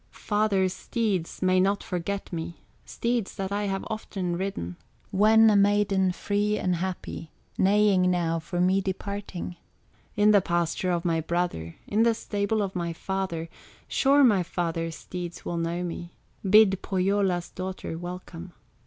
Father's 0.09 0.73
steeds 0.73 1.43
may 1.43 1.59
not 1.59 1.83
forget 1.83 2.33
me, 2.33 2.63
Steeds 2.85 3.35
that 3.35 3.51
I 3.51 3.65
have 3.65 3.83
often 3.85 4.35
ridden, 4.35 4.77
When 5.11 5.47
a 5.51 5.55
maiden 5.55 6.11
free 6.11 6.57
and 6.57 6.77
happy, 6.77 7.29
Neighing 7.59 8.09
now 8.09 8.39
for 8.39 8.59
me 8.59 8.81
departing, 8.81 9.57
In 10.15 10.31
the 10.31 10.41
pasture 10.41 10.89
of 10.89 11.05
my 11.05 11.21
brother, 11.21 11.75
In 11.85 12.01
the 12.01 12.15
stable 12.15 12.63
of 12.63 12.75
my 12.75 12.93
father; 12.93 13.47
Sure 13.87 14.23
my 14.23 14.41
father's 14.41 14.95
steeds 14.95 15.45
will 15.45 15.57
know 15.57 15.83
me, 15.83 16.15
Bid 16.49 16.81
Pohyola's 16.81 17.49
daughter 17.51 17.95
welcome. 17.95 18.53